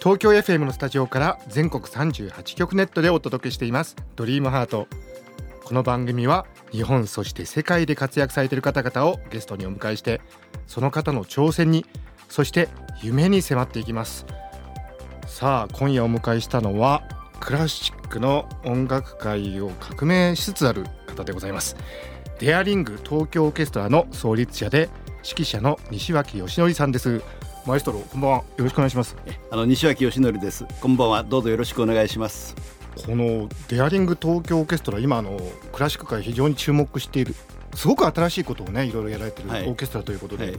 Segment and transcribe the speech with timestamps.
[0.00, 3.96] 東京 FM のスタジオから全国38局ネットでお届けしています。
[4.14, 4.86] ドリームハート。
[5.64, 10.20] この番組は日本そして世界で活躍されている方々をゲストにお迎えして
[10.68, 11.84] その方の挑戦に
[12.28, 12.68] そして
[13.02, 14.24] 夢に迫っていきます。
[15.26, 17.02] さあ今夜お迎えしたのは
[17.40, 21.76] クラシックの音楽界を革命しつつある方でございます。
[22.38, 24.90] デアリング東京オーケストラの創立者で
[25.24, 27.20] 指揮者の西脇義則さんです。
[27.68, 29.14] マエストロこんばんはよろしくお願いします
[29.50, 30.64] あの西脇義則です。
[30.80, 31.22] こんばんは。
[31.22, 32.56] どうぞよろしくお願いします。
[33.04, 35.38] このデアリング東京オーケストラ今あの
[35.70, 37.34] クラシック界非常に注目している
[37.74, 40.58] すごく新しいことをねいろいろやられてるオはいーケストラということで、はい。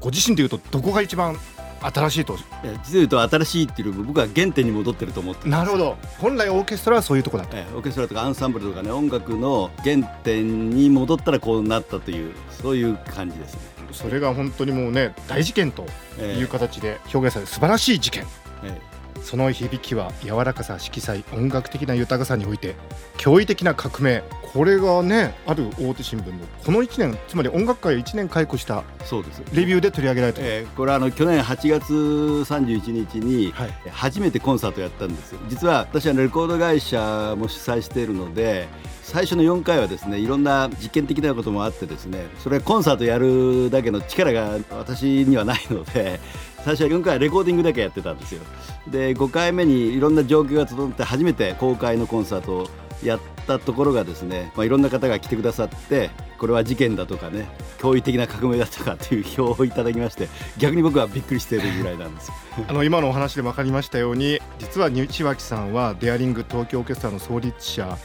[0.00, 1.36] ご自身でいうとどこが一番
[1.80, 2.36] 新しいと？
[2.36, 13.73] 実を言うと新しいっていう僕は原点に戻ってると思ってなるほど本来オーケストラはそういうとこだとええオーケストラとかアンサンブルとかね音楽の原点に戻ったらこうなったというそういう感じですね。
[13.94, 15.86] それが本当にもうね大事件と
[16.18, 18.24] ええいう形で表現される素晴らしい事件。
[18.62, 18.78] え
[19.22, 22.74] その響きは柔らかさ色彩音楽的な豊かさにおいて
[23.16, 24.22] 驚異的な革命。
[24.52, 29.42] これがねある大手新聞のこの1年つまり音楽界を1年解雇したえそうです。
[29.52, 33.70] レビューで取り上げられてる、ええこれはあの去年8月31日にはい。
[33.90, 35.40] 初めてコンサートやったんですよ。
[35.48, 38.68] 実は私はレコード会社も主催しているので
[39.14, 46.18] 最初の4回はですねいろんな実験的なこともあってですねそれコンサートやるだけの力が私にはないので
[46.64, 48.40] 最初は4回はレコーディングだけやってたんですよ。
[48.88, 52.70] で5回目にいろんな状況が整って初めて公開のコンサートを
[53.04, 57.46] やったところがですね、まあ、いろんな方が来てくださってこれは事件だとかね
[57.78, 62.32] 驚異的な革命だとかっていう票をいただきまして逆に僕はびっくりしているぐらいなんです
[62.66, 67.96] あの今のお話で分かりましたように実は西脇さんはデアリング東京オーケストラの創立者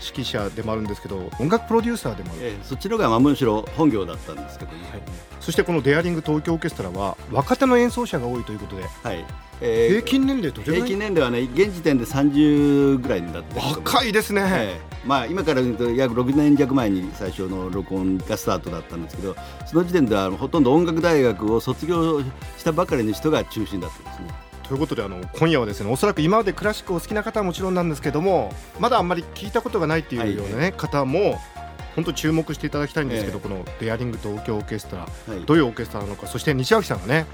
[0.00, 4.78] 指揮者でもあるんですけど音楽プロデューサーでもある、ええそっちの方がまあむしろ本業だったんですけどね。
[5.40, 8.82] そしてこのデアリング東京オーケストラは若手の演奏者が多いということで。
[8.82, 9.24] はい。
[9.60, 15.06] えー平均年齢どれぐ平均年齢はね現時点で30ぐらいになって若いですね、ええ。
[15.06, 19.34] まあ今から言うと約6年弱前に最初の録音がスタートだったんですけど
[19.66, 22.20] その時点ではほとんど音楽大学を卒業
[22.56, 24.47] したばかりの人が中心だったんですね。
[24.68, 31.38] ということであの今夜はですねおそらく今までクラシックをお好きな方はもちろんなんですけどもまだあんまり聞いたことがないっていうようなね、方も
[31.94, 35.44] 本当注目していただきたいんですけど、えこのデアリング東京オーケストラはい。
[35.46, 37.26] どういうオーケストラなのかそして西脇さんがね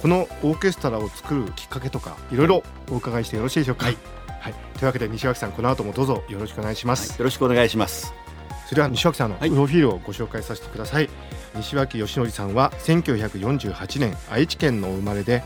[0.00, 3.86] このオーケストラを作るきっかけとかいろいろお伺いしてよろしいでしょうか？
[3.86, 3.96] はい。
[4.40, 4.54] はい。
[4.74, 7.10] というわけで西脇さんこの後もどうぞよろしくお願いします。
[7.10, 7.18] はい。
[7.18, 8.14] よろしくお願いします。
[8.66, 9.50] それでは西脇さんのプはい。
[9.50, 11.08] ロフィールをご紹介させてください、
[11.54, 15.42] 西脇義則さんは1948年愛知県のお生まれで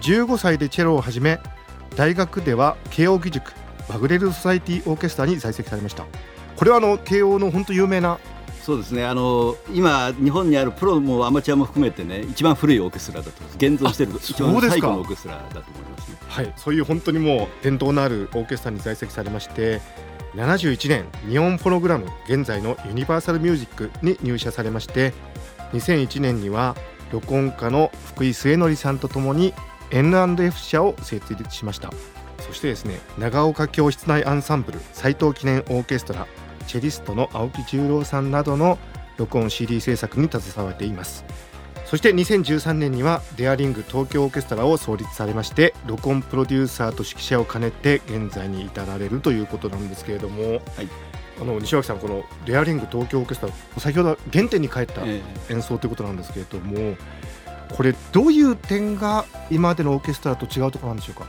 [0.00, 1.40] 15歳でチェロを始め
[1.96, 3.52] 大学では慶応義塾
[3.88, 6.06] バグレルソサイティオーケストラに在籍されました。
[6.56, 8.18] これはあの慶応の本当有名な？
[8.62, 9.04] そうですね。
[9.04, 16.10] あの今日本にあるプロもアマチュアも含めてね一番古いオーケストラだと現存しているあ一番最古のオーケストラだと思います。
[16.10, 16.16] ね。
[16.28, 19.80] はい、そういう本当にもう伝統のあるオーケストラに在籍されまして
[20.36, 25.12] 71年日本フォノグラム現在のユニバーサルミュージックに入社されまして
[25.72, 26.76] 2001年には
[27.10, 29.52] 録音家の福井末則さんとともに
[29.90, 31.90] N&F 社を設立しました。
[32.40, 36.26] そしてですね長岡教室内アンサンブル斎藤記念オーケストラ
[36.66, 38.78] チェリストの青木十郎さんなどの
[39.18, 41.24] 録音 CD 制作に携わっています。
[41.84, 50.60] そして2013年にはデアリング東京オーケストラを創立されまして録音プロデューサーと指揮者を兼ねて現在に至られるということなんですけれども、はい。
[51.40, 55.20] あの西脇さんこのデアリング東京オーケストラ先ほどは原点に帰ったえ。
[55.48, 56.96] 演奏ということなんですけれども
[57.76, 61.26] これどういう点が今までのオーケストラと違うところなんでしょうか？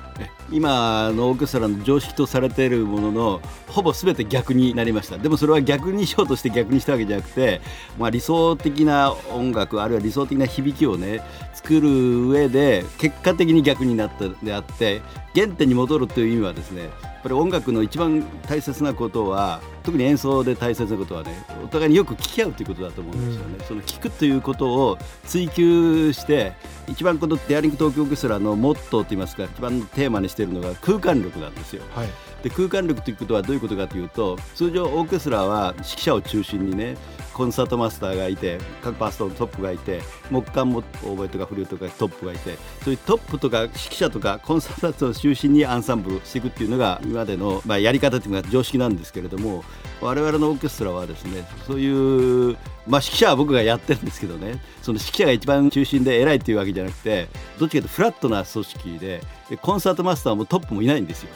[0.51, 5.17] 今のオーケストラの常識とされているもののほぼ全て逆になりました。
[5.17, 7.61] でもそれは逆にしようとして逆にしたわけじゃなくて、
[7.97, 11.21] まあ、理想的な音楽あるいは理想的な響きをね
[11.53, 15.01] 作る上で結果的に逆になったであって
[15.33, 16.91] 原点に戻るという意味はですねやっ
[17.23, 26.53] ぱり音楽の一番大切なことは特に演奏で大切なことはねお互いによく聞き合うということだと思うんですよね、その聞くということを追求して
[26.87, 31.83] 一番このデアリング東京オーケストラのモットーといいますか一番のテーマにしているのが空間力なんですよ。
[31.93, 32.09] はい。
[32.43, 36.97] で空間力ということはどういうことかというと通常オーケストラは指揮者を中心にね
[37.33, 49.63] コンサートマスターがいて各パーストのトップがいて木管もオーボエとかフルートとかトップがいてそういうトップとか指揮者とかコンサートを中心にアンサンブルしていくっていうのが今までの、まあ、やり方というのが常識なんですけれども
[50.01, 52.57] 我々のオーケストラはですねそういう
[52.87, 57.27] まあ、指揮者は僕がやってるんですけどねその指揮者が一番中心で偉いっていうわけじゃなくて
[57.59, 59.21] どっちかというとフラットな組織で
[59.61, 61.29] コンサートマスターもトップもいないんですよ。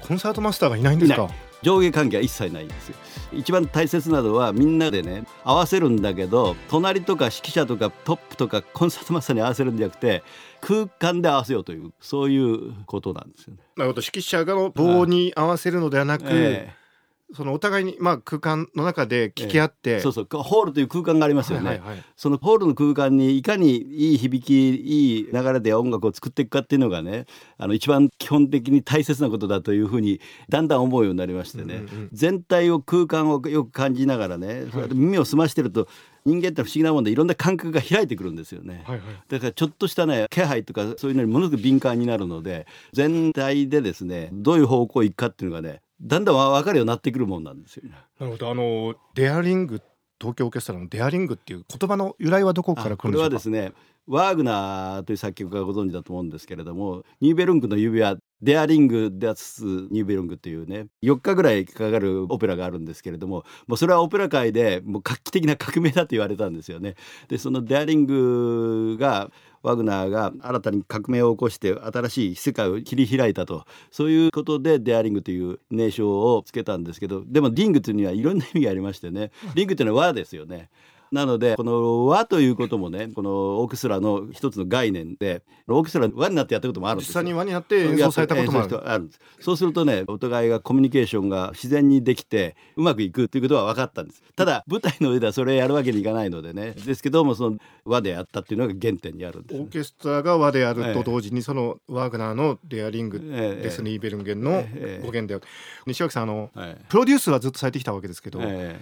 [0.00, 1.28] コンサートマスターがいないんですか？
[1.62, 2.88] 上下関係は一切ないんです。
[2.88, 2.96] よ
[3.32, 10.22] 一番大切なのはみんなでね合わせるんだけど隣とか指揮者とかトップとかコンサートマスターに合わせるんじゃなくて
[10.60, 13.60] 空間で合わせようというそういうことなんですよね。
[13.76, 14.02] なるほど。
[14.04, 16.85] 指揮者が棒に合わせるのではなく、ええ
[17.34, 20.28] そのお互いに、まあ、空間の中で聞き合って、そうそう。
[20.30, 22.04] ホールという空間がありますよね、はいはいはい。
[22.16, 27.26] そのホールの空間にいかにいい響きいい流れで音楽を作っていくかっていうのがね
[27.58, 32.08] あの一番基本的に大切なことだというふうにだんだん思うようになりましてね、うんうんうん。
[32.12, 35.88] 全体を空間をよく感じながらね、それで耳を澄ましてると
[36.24, 38.84] 人間って不思議なもんでいろんな感覚が開いてくるんですよね。
[38.86, 39.06] はいはい。
[39.28, 47.94] だからちょっとしたね気配とかそういうのにものすごく敏感になるので全体でですねどういう方向行くかっていうのがねだんだん分かるようになってくるもんなんですよね。
[48.20, 49.80] なるほどあのデアリング
[50.20, 53.56] 東京オーケストラのデアリングっていう言葉の由来はどこからあこれ来るんでしょうか？
[53.56, 53.72] はですね
[54.06, 66.94] ワーグナーという作曲家がご存知だと思うんですけれどもニューベルングの指輪デアリング・ダツ・ニューベルングというね4日ぐらいかかるオペラがあるんですけれどももうそれはオペラ界でもう画期的な革命だと言われたんですよね。
[67.28, 69.30] でそのデアリングが
[69.66, 80.70] ワグナーが新たに革命を起こして新しい世界を切り開いたとそういうことでデアリングという名称をつけたんですけどでもリングというにはいろんな意味がありましてねリングというのは和ですよね。
[81.16, 83.30] なのでこの和ということもねこの
[83.60, 87.10] オーケストラの一つの概念でオーケストラ和になってやったこともあるんですよ。
[87.10, 89.04] 実際に輪になって演奏されたこともある。
[89.04, 94.22] んですそうするとねお互いがコミュニケーションが自然にできてうまくいくということは分かったんです。
[94.36, 96.72] ただ舞台の上ではそれやるわけにいかないのでね。
[96.72, 103.62] ですけどもその和でやったっていうのが原点にあるんですオーケストラが和であると同時にそのワーグナーのデアリングええ。
[103.62, 105.00] デスニーベルンゲンのええ。
[105.02, 105.44] 語源である。
[105.86, 108.78] 西脇さんあのはいプロデュースはずっとされてきたわけですけど、え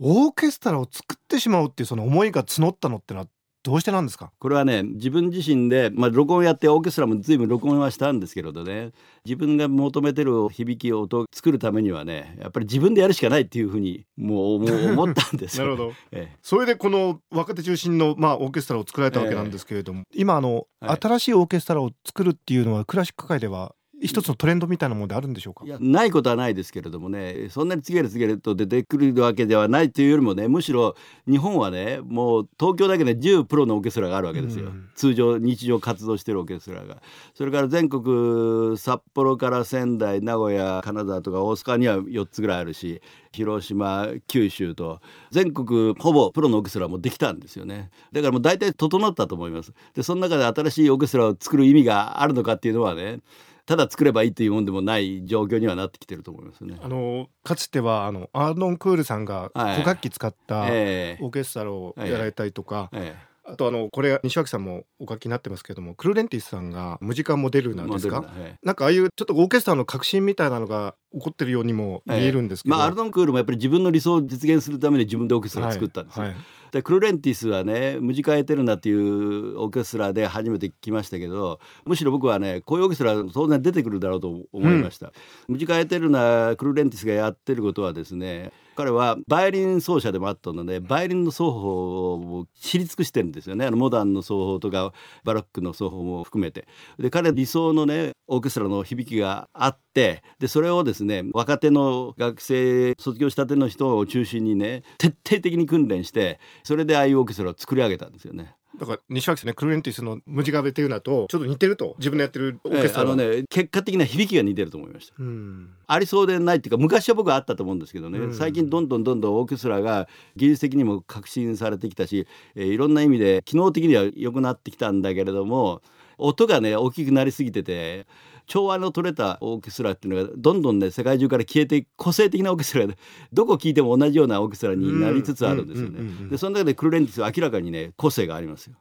[0.00, 3.26] オーケストラを作ってしまうっていうその思いが募ったのってのは
[3.64, 4.32] どうしてなんですか？
[4.40, 8.90] これはね自分自身で、まあ、録音やってオーケストラも随分録音はしたんですけれどね。
[9.24, 15.60] 自分が求めてる響き音を作るためにはねやっぱり自分でやるしかないっていうふうにもうもう思ったんです。
[15.60, 15.66] よ。
[15.68, 15.92] なるほど。
[16.10, 16.36] ええ。
[16.42, 20.98] それでこの若手中心の、まあ、オーケストラを作られたわけなんですけれども、今あの、はい。
[21.00, 25.64] 新しいオーケストラを作るっていうのはクラシック界では一つのトレンドみたいなものであるんでしょうか？
[25.64, 30.96] いやないことはないですけれどもねそんなに次から次へと出てくるわけではないというよりもねむしろ
[31.28, 34.88] 日本はねもう東京だけで10プロのオーケストラがあるわけですよ、うん。
[34.94, 37.02] 通常日常活動してるオーケストラが。
[37.34, 43.00] それから全国札幌から仙台名古屋金沢とか大阪には4つぐらいあるし
[43.32, 45.00] 広島九州と
[45.30, 47.90] 全国ほぼプロのオーケストラもできたんですよね。
[48.12, 49.72] だからもう大体整ったと思います。
[49.94, 53.20] でその中で新しいオーケストラを作る意味があるのかっていうのはね
[53.66, 56.78] ただ作ればいいというもんでもない状況にはなってきてると思いますね。
[56.82, 59.74] あのかつてはあのアーノン・クールさんがはい。
[59.76, 61.24] 古楽器使ったええ。
[61.24, 63.14] オーケストラをやられたりとか、え
[63.44, 68.20] あとあのこれ西脇さんもお書きになってますけどもクルレンティスさんがムジカモデルんですか？
[68.20, 68.58] モデルナええ。
[68.62, 76.22] なんかああいうちょっとオーケストラの革新みたいなのが起こってるようにも見えるんですけど、まあ、アルドンクールもやっぱり自分の理想を実現するために自分でオーケストラを作ったんですよ。
[76.24, 76.32] はい。
[76.34, 76.40] はい
[76.72, 85.12] でクルレンティスはねムジカエテルナっていうオーケストラで初めて来ましたけどむしろ僕はねこういうオーケストラ当然出てくるだろうと思いました、
[85.48, 93.66] ムジカエテルナクルレンティスがやってることはですね彼はバイオリン奏者でもあったのでバイオリンの奏法を知り尽くしてるんですよね。
[93.66, 94.92] あのモダンの奏法とか
[95.24, 96.66] バロックの奏法も含めて。
[96.98, 101.01] で彼理想のねオーケストラの響きがあってでそれをですね
[101.32, 108.54] 若手の学生卒業したての人を中心にね徹底的に訓練してそれでああいうオーケストラを作り上げたんですよね。
[108.78, 115.14] だから西脇さんねクルレンティスのムジカベっていうのとちょっと似てると自分のやってるオーケストラはええあのね結果的な響きが似てると思いました。
[115.18, 125.82] うんありそうでないっていうか昔は僕はあったと思うんですけどね、うん最近どんどんどんどんオーケストラが技術的にも革新されてきたし、えーいろんな意味で機能的には良くなってきたんだけれども
[126.16, 128.06] 音がね大きくなりすぎてて
[128.46, 132.96] 調和の取れたオーケストラっていうのがどんどんね世界中から消えて個性的なオーケストラで
[133.32, 136.30] どこ聴いても同じようなオーケストラになりつつあるんですよね。
[136.30, 138.76] でその中でクルレンティスは明らかにね個性がありますよ。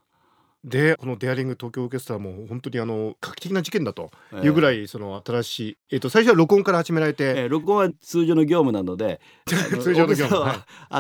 [0.64, 4.12] でこのデアリング東京オーケストラも本当にあの画期的な事件だと
[4.44, 10.52] いうぐらいその新しい、えっと最初は録音から始められて、えー録音は通常の業務なので 通常の業務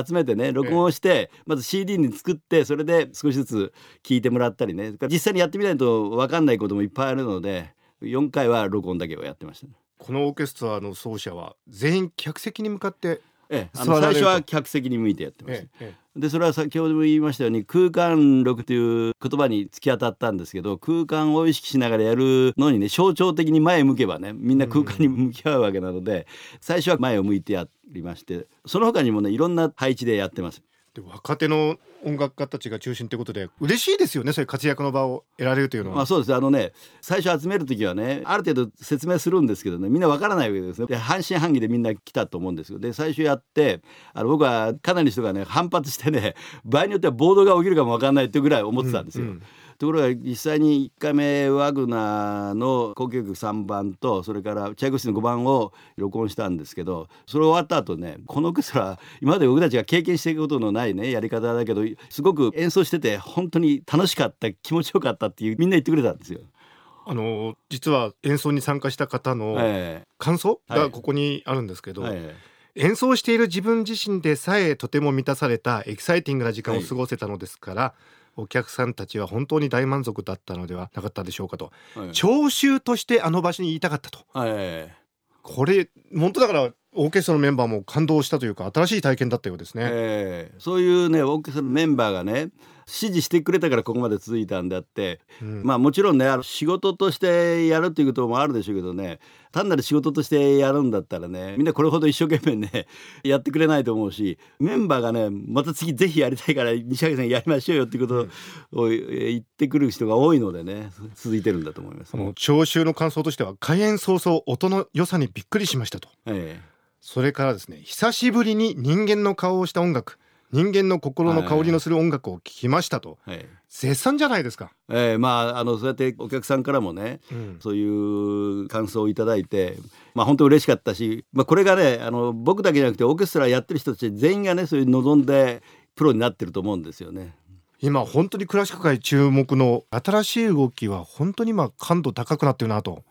[0.08, 4.96] 集めてね録音をして、まず CD に作ってそれで少しずつ聞いてもらったりね。
[5.08, 9.74] 実際にやってみないと分かんないこともいっぱいあるので4回は録音だけをやってましたね。
[9.98, 26.27] このオーケストラの奏者は全員客席に向かってええ、あの最座られると初は客席に向いてやってました、えええでそれは先ほども言いましたように空間力という言葉に突き当たったんですけど空間を意識しながらやるのにね象徴的に前向けばねみんな空間に向き合うわけなので、
[26.60, 30.62] 最初は前を向いてやりましてその他にもねいろんな配置でやってます。
[30.93, 36.36] で若手の音楽家たちが中心ということで嬉しいですよねそういう活躍の場を得られるというのは、まあそうです。
[36.36, 42.79] あのね最初集める時はねある程度説明するんですけどねみんなわからないわけですねで半信半疑でみんな来たと思うんですよ。
[42.79, 43.81] で最初やって
[44.13, 49.43] あの僕はかなりの人がね反発してね場合によっては暴動が起きるかもわかんないっていうぐらい思ってたんですよ、うんうん
[49.82, 66.42] ところが実際に1回目ワグナーの交響曲3番とそれからチャイコフスキーの5番を録音したんですけどそれ終わった後ねこのオーケストラ今まで僕たちが経験していくことのないねやり方だけどすごく演奏してて本当に楽しかった気持ちよかったっていうみんな言ってくれたんですよ。
[67.08, 77.94] あの実は演奏に参加した方のえ感想はいがここにあるんですけど、ええ演奏している自分自身でさえとても満たされたエキサイティングな時間を過ごせたのですから、
[78.36, 81.72] お客さんたちは本当に大満足だったのではなかったでしょうかと。
[81.96, 82.12] えはい。
[82.12, 84.20] 聴衆としてあの場所に言いたかったと。
[84.34, 85.02] はい
[85.44, 90.56] これ本当だからオーケストラのメンバーも感動したというか新しい体験だったようですね、ええ。
[90.60, 92.50] そういうねオーケストラのメンバーがね
[92.91, 95.63] 支持してくれたからここまで続いたんであってうん。
[95.63, 99.19] まあもちろんねあの仕事としてやるっていうこともあるでしょうけどね
[99.53, 102.88] 単なる仕事としてやるんだったらねみんなこれほど一生懸命ね
[103.24, 108.27] やってくれないと思うしメンバーがねまた次ぜひやりたいから西垣さんやりましょうよっていうこ
[108.71, 112.12] とを言ってくる人が多いのでね続いてるんだと思います。
[112.12, 116.10] その聴衆の感想としては開演早々音の良さにびっくりしましたと。
[116.25, 116.60] え。
[117.00, 120.19] それからですね久しぶりに人間の顔をした音楽
[120.51, 123.17] 人間の心の香りのする音楽を聴きましたと。
[123.27, 127.58] ええ絶賛じゃないですか、ええまああのそうやってお客さんからもねうん。
[127.62, 129.77] そういう感想をいただいて、
[130.13, 135.63] まあ本当嬉しかったし、まあこれがね、あの僕だけじゃなくてオーケストラやってる人たち全員がね、そういう望んで
[135.96, 137.34] プロになってると思うんですよね。
[137.79, 143.03] 今本当にクラシック界注目の新しい動きは本当に今感度高くなってるなと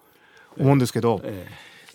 [0.59, 1.49] 思うんですけど、え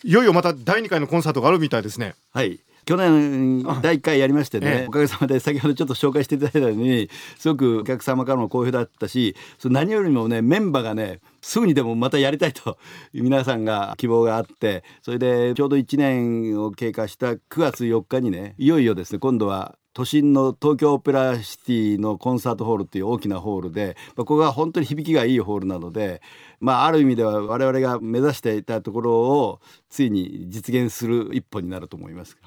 [0.04, 0.08] え。
[0.08, 2.16] いよいよまた第2回のコンサートがあるみたいですね。
[2.34, 2.60] はい。
[2.86, 4.88] 去年第1回やりましてね、ええ。
[4.88, 12.78] おかげさまで先ほどちょっと紹介していただいたようにすごくお客様からも好評だったしその何よりもねメンバーがねすぐにでもまたやりたいと
[13.14, 26.22] 皆さんが希望があってそれでちょうど1年を経過した9月4日にねいよいよですね今度は都心の東京オペラシティのコンサートホールっていう大きなホールでまあここが本当に響きがいいホールなので、
[26.60, 32.38] まあ、ある意味では我々が目指していたところをついに実現する一歩になると思います。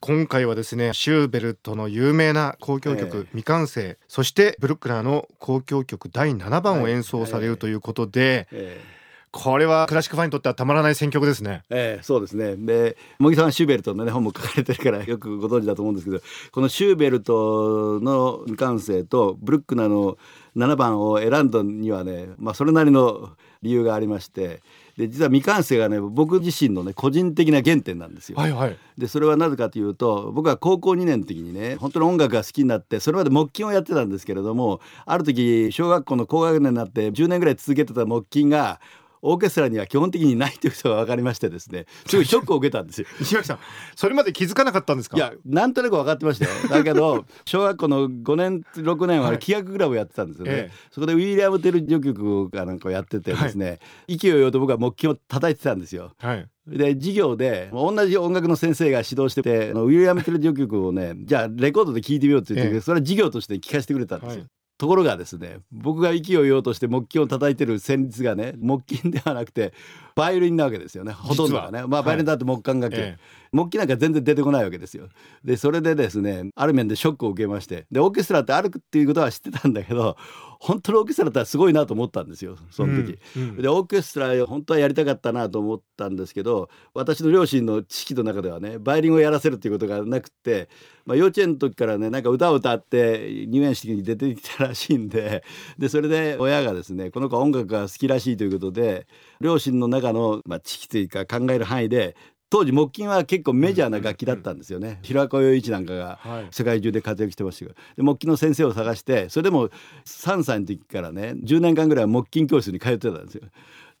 [0.00, 9.00] 今回はですねシューベルトの有名な交響曲、ええ未完成そしてブルックナーの交響曲第7番を演奏されるということで、ええ。
[9.32, 11.62] これはクラシックファンにとってはたまらない選曲ですね。
[11.70, 12.56] ええそうですね。
[12.56, 16.20] で茂木さんはシューベルトの、ね、本も書かれてるからよくご存知だと思うんですけど
[16.50, 20.18] このシューベルトの未完成とブルックナーの
[20.56, 23.30] 7番を選んだにはね、まあ、それなりの
[23.62, 24.62] 理由がありまして
[24.96, 28.38] で実は未完成がね僕自身のね個人的な原点なんですよ。
[28.38, 38.78] はいはいでそれはなぜかというと僕は高校2年の時にね本当に音楽が好きになってそれまで木琴をやってたんですけれどもある時小学校の高学年になって10年ぐらい続けてた木琴が
[39.22, 41.86] オーケストラには基本的にないということが分かりましてですね。
[42.06, 43.06] すごいショックを受けたんですよ。
[43.20, 43.58] 石垣さん
[43.94, 45.16] それまで気づかなかったんですか？
[45.16, 50.72] いやなんとなく分かってましたよだけど小学校の5年6年は器楽クラブをやってたんですよね、ええ。
[50.90, 56.12] そこでウィリアム・テル序曲がなんかをやっててですね、勢いよいと僕は木琴を叩いてたんですよ。
[56.18, 56.46] はい。
[56.66, 62.80] で授業で同じ音楽の先生が指導しててウィリアム・テル序曲をねじゃあレコードで聴いてみようって言って、ええ。
[62.80, 64.40] それは授業として聴かせてくれたんですよ。
[64.40, 64.50] はい
[64.80, 69.74] ところがですね僕が勢いようとして木琴を叩いてる旋律がね木琴ではなくて
[70.14, 71.12] バイオリンなわけですよね。
[71.12, 71.84] ほとんどがね。
[71.86, 73.18] まあバイオリンだって木管楽器、え
[73.52, 75.08] 木琴なんか全然出てこないわけですよ。
[75.44, 77.84] でそれでですねある面でショックを受けまして。
[77.92, 80.16] でオーケストラってあるっていうことは知ってたんだけど
[80.60, 83.18] 本当のオーケストラってすごいなと思ったんですよその時。
[83.36, 90.68] うんうんでオーケストラ本当はやりたかったなと思ったんですけど私の両親の知識の中ではねバイオリンをやらせるっていうことがなくって、
[91.06, 95.42] まあ、幼稚園の時からねなんか歌を歌って入園式に出てきたらしいんで
[95.78, 99.06] でそれで親がですねこの子は音楽が好きらしいということで
[99.40, 102.16] 両親の中の、まあ、知識というか考える範囲で
[102.50, 104.98] 当時木琴は結構メジャーな楽器だったんですよね。
[105.02, 109.68] 平子陽一なんかがはい世界中で活躍してましたけどで木琴の先生を探してそれでも
[110.04, 113.42] 3歳の時からね10年間ぐらい木琴教室に通ってたんですよ。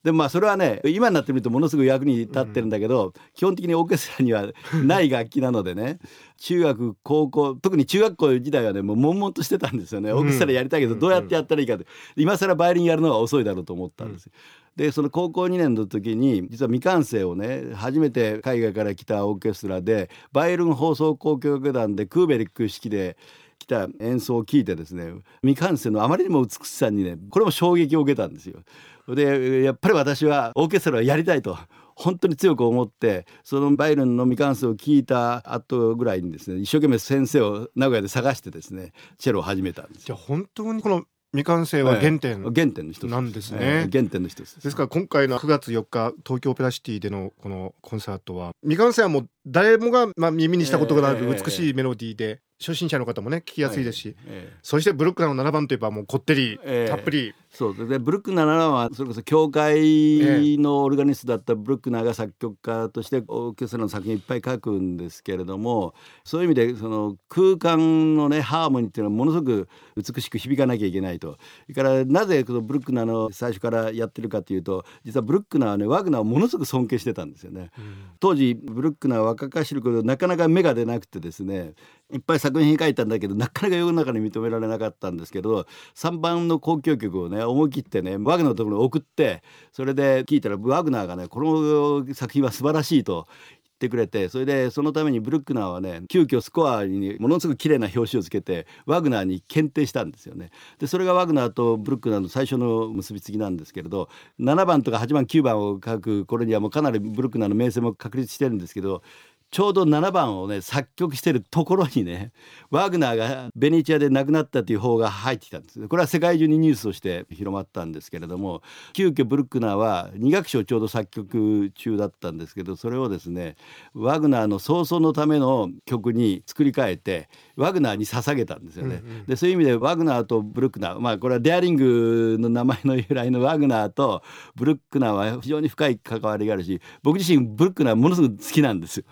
[0.02, 4.46] でもまあそれはね今になってみるとものすごい役に立ってるんだけど、うん、基本的にオーケストラには
[4.82, 5.98] ない楽器なのでね
[6.38, 14.30] 中学高校特に中学校時代はねもう悶々としてたんですよね、オーケストラやりたいけどどうやってやったらいいかって、今更バイオリンやるのは遅いだろうと思ったんです。
[14.76, 23.16] でその高校2年の時に実は未完成をね初めて海外から来たオーケストラでバイエルン放送交響楽団でクーベリック式で
[23.58, 25.12] 来た演奏を聞いてですね
[25.42, 28.60] 未完成のあまりにも美しさにねこれも衝撃を受けたんですよ。
[29.08, 31.58] でやっぱり私はオーケストラをやりたいと
[31.96, 44.74] 本当に強く思ってそのバイエルンの未完成を聞いた後ぐらいにですね一生懸命先生を名古屋で探してですねチェロを始めたんですじゃあ本当にこの未完成は原点、原点の一つなんですね、原点の一つです。
[44.74, 56.88] から今回の9月4日東京オペラシティでのこのコンサートは未完成はもう誰もがまあ耳にしたことがある美しいメロディーで初心者の方もね聞きやすいですし、えそしてブルックナーの7番といえばもうこってり、え。
[56.90, 57.88] たっぷりそう。
[57.88, 71.38] でブルックナー7番はそれこそ教会のオルガニストだったブルックナーが作曲家としてオーケストラの作品いっぱい書くんですけれどもそういう意味でその空間のねハーモニーっていうのはものすごく美しく響かなきゃいけないと。
[71.66, 77.70] それからなぜこのブルックナーの最初からやってるかというと実はブルックナーはねワグナーをものすごく尊敬してたんですよね。
[77.78, 81.74] うん、当時ブルックナーは若かしることなかなか芽が出なくてですね
[82.12, 89.42] いっぱい作品書いたんだけどなかなか世の中に認められなかったんですけど3番の交響曲をね思い切ってねワグナーのところに送って
[89.72, 100.50] それで聞いたらワグナーがねこの作品は素晴らしいと言ってくれてそれでそのためにブルックナーはね急遽スコアにものすごく綺麗な表紙をつけてワグナーに検定したんですよね。
[100.78, 109.02] でそれがワグナーとブルックナーの最初の結びつきなんですけれど7番とか8番9番を書く頃にはもうかなりブルックナーの名声も確立してるんですけど
[109.50, 112.32] ちょうど7番をね作曲してるところにね
[112.70, 123.56] ワグナーがベネチアで亡くなったという方が入ってきたんですこれは世界中にニュースとして広まったんですけれども急遽ブルックナーは2楽章ちょうど作曲中だったんですけどそれをですね
[123.92, 129.02] ワグナーの早々のための曲に作り変えてワグナーに捧げたんですよね。
[129.04, 134.22] うんうん、でそういう意味でワグナーとブルックナーまあこれはデアリングの名前の由来のワグナーと
[134.54, 139.04] ブルックナーは非常に深い関わりがあるし僕自身ブルックナーものすごく好きなんですよ。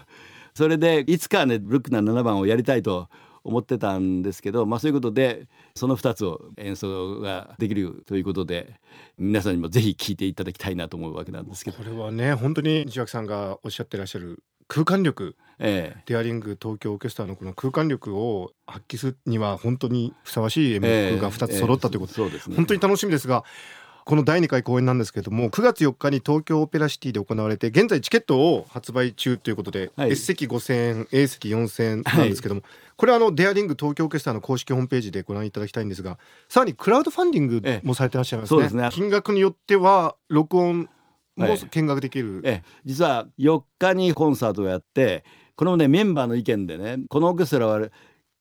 [0.59, 3.09] それでいつかねブルックナー7番をやりたいと
[3.45, 5.47] 思ってたんですけど、まあ、そういうことで
[5.77, 8.75] その2つを演奏ができるということで
[9.19, 11.77] 皆さんにもぜひ聴いていただきたいなと思うわけなんですけど。
[11.77, 23.45] これはね本当に西脇さんがおっしゃってらっしゃる空間力、ええ、デアリング東京オーケストラのこの空間力を発揮するには本当にふさわしい演目が2つ揃ったということ、えええ、そうですね、本当に楽しみですが
[24.09, 36.17] この第2回公演なんですけれども9月4日に東京オペラシティで行われて現在チケットを発売中ということで、はい、S 席5000円 A 席4000円なんですけども、はい、これはあのデアリング東京オーケストラの公式ホームページでご覧いただきたいんですが
[36.49, 38.71] さらにクラウドファンディングもされてらっしゃいますね。
[38.71, 38.89] ね。
[38.91, 40.89] 金額によっては録音
[41.37, 45.23] も見学できる、ええ、実は4日にコンサートをやって
[45.55, 47.89] このねメンバーの意見でねこのオーケストラは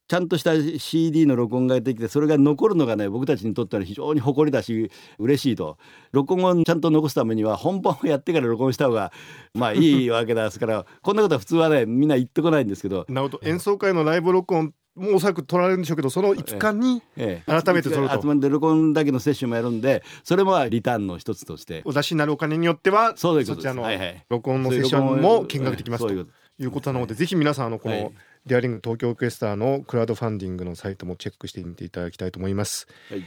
[0.07, 4.89] ちゃんとした CD の録音ができてそれが残るのがね僕たちにとっては非常に誇りだし
[5.19, 5.77] 嬉しいと。
[6.11, 9.11] 録音をちゃんと残すためには本番をやってから録音した方が
[9.53, 11.17] まあいいわけですからこん。
[11.17, 12.07] なことは普通はねみん。
[12.07, 13.39] な言ってこないんですけどなるほど。
[13.43, 17.03] 演奏会のライブ録音もうおそらく取られるんでしょうけどその5日に
[17.45, 21.83] 改めて取ると、集まって録音だけのセッションもやるんでそれもリターンの一つとして。
[21.85, 23.85] お出しになるお金によってはそちらの
[24.29, 26.13] 録音のセッションも見学できますと。
[26.59, 28.11] いうことなのでぜひ皆さんあのこの
[28.47, 32.87] デアリング東京オーケストラのクラウドファンディングのサイトもチェックしてみていただきたいと思います。
[33.09, 33.23] はい。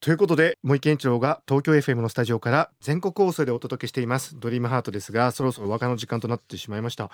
[0.00, 4.38] ということで森健一郎が東京 FM のスタジオから全国放送でお届けしています。
[4.38, 7.10] ドリームハートですがそろそろお別れの時間となってしまいました。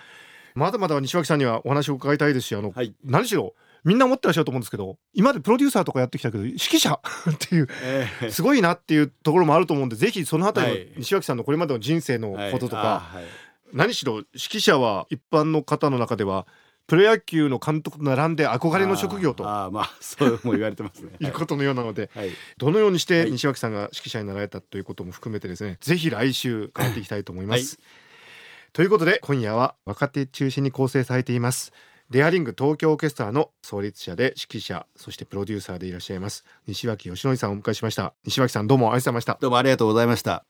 [0.54, 13.16] まだまだ西脇さんにはお話を伺いたいですしあの、はい、何しろみんな思ってらっしゃると思うんですけど今までプロデューサーとかやってきたけど指揮者 っていう、えー、すごいなっていうところもあると思うんでぜひそのあたりの西脇さんのこれまでの人生のこととか、はい。
[13.16, 13.24] はい、
[13.72, 16.46] 何しろ指揮者は一般の方の中では
[16.88, 19.46] プロ野球の監督と並んで憧れの職業と。
[19.46, 21.10] あまあそうも言われてますね。
[21.20, 27.76] いうことのようなので、はい、どのようにして西脇さんが指揮者になられたということも含めてですねぜひ来週伺っていきたいと思います。
[27.76, 31.72] はい、ということで今夜は若手中心に構成されています。
[32.08, 38.14] デアリング東京オーケストラの創立者で指揮者そしてプロデューサーでいらっしゃいます西脇義則さんをお迎えしました。
[38.24, 39.38] 西脇さんどうもありがとうございました。
[39.42, 40.44] どうもありがとうございました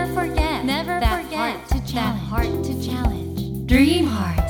[0.00, 3.66] Never forget Never forget that heart to challenge.
[3.66, 4.40] Dream Heart.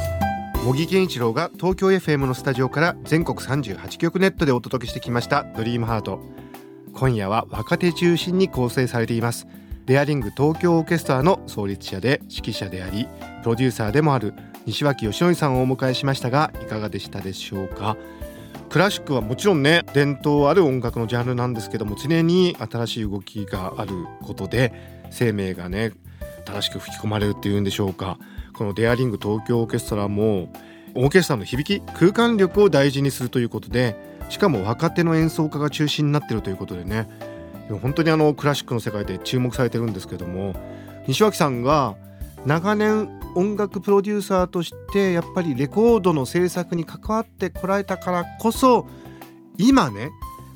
[0.64, 6.20] 茂木健一郎が東京 FM のスタジオから全国38局ネットでお届けしてきました「ドリームハート
[6.92, 9.48] 今夜は若手中心に構成されています。
[9.86, 13.08] デアリング東京オーケストラの創立者で指揮者であり
[13.42, 14.34] プロデューサーでもある
[14.66, 17.96] 西脇義則さんをお迎えしましたがいかがでしたでしょうか？
[18.68, 25.92] クラシックはもちろんね伝統ある音楽のジャンルなんですけども常に新しい動きがあることで生命がね
[26.44, 28.18] 正しく吹き込まれるっていうんでしょうか。
[28.54, 30.52] このデアリング東京オーケストラも
[30.94, 33.96] オーケストラの響き空間力を大事にするということで
[34.28, 37.08] しかも若手の演奏家が中心になってるということでね。
[37.82, 40.54] 本当にあのクラシックの世界で注目されてるんですけども
[41.06, 41.96] 西脇さんが
[42.44, 48.86] 長年音楽プロデューサーとしてやっぱりレコードの制作に関わってこられたからこそ
[49.56, 50.10] 今ね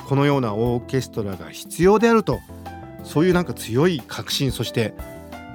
[0.09, 2.41] このようなオーケストラが必要であると
[3.05, 4.95] そういうなんか強い確信そして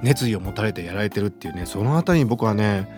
[0.02, 2.88] 熱意を持たれてやられてるっていうねその辺りに僕はね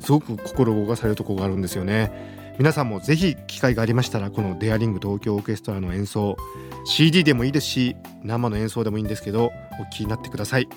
[0.00, 2.34] すごく心動かされるとこがあるんですよね。
[2.58, 6.38] 皆さんもぜひ機会がありましたらこのデアリング東京オーケストラの演奏
[6.86, 10.68] CD でもいいですし生の演奏でもいいんですけどお聴きになってください。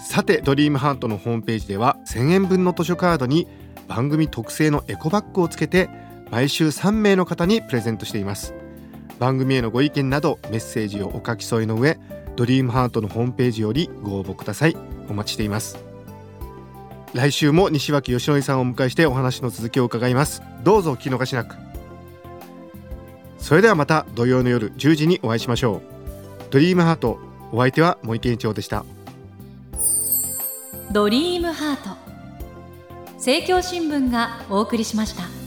[0.00, 3.48] さてドリームハートのホームページでは1000円分の図書カードに
[3.88, 5.90] 番組特製のエコバッグをつけて
[6.30, 8.54] 毎週3名の方にプレゼントしています。
[9.18, 11.98] 番組へのご意見などメッセージをお書き添えの上
[12.36, 14.76] ドリームハートのホームページよりご応募ください。
[15.08, 15.78] お待ちしています。
[17.14, 20.42] 来週も西脇義則さんをお迎えしてお話の続きを伺います。
[20.62, 21.56] どうぞお聞き逃しなく。
[23.38, 25.82] それではまた土曜の夜10時にお会いしましょう。
[26.50, 27.18] ドリームハート
[27.50, 28.84] お相手は森健一郎でした。
[30.92, 31.96] ドリームハート。
[33.14, 35.37] 政教新聞がお送りしました。